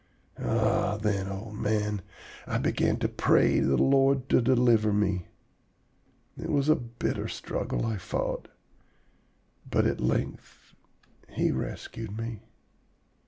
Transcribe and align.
Ah, 0.43 0.97
then, 0.99 1.27
old 1.27 1.53
man, 1.59 2.01
I 2.47 2.57
began 2.57 2.97
to 3.01 3.07
pray 3.07 3.59
the 3.59 3.77
Lord 3.77 4.27
to 4.29 4.41
deliver 4.41 4.91
me! 4.91 5.27
It 6.35 6.49
was 6.49 6.69
a 6.69 6.75
bitter 6.75 7.27
struggle 7.27 7.85
I 7.85 7.97
fought, 7.97 8.47
but 9.69 9.85
at 9.85 10.01
length 10.01 10.73
He 11.29 11.51
rescued 11.51 12.17
me. 12.17 12.39